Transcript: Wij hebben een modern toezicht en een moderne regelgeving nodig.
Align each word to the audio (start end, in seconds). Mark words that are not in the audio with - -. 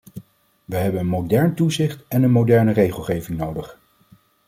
Wij 0.65 0.81
hebben 0.81 0.99
een 0.99 1.07
modern 1.07 1.55
toezicht 1.55 2.05
en 2.07 2.23
een 2.23 2.31
moderne 2.31 2.71
regelgeving 2.71 3.37
nodig. 3.37 3.77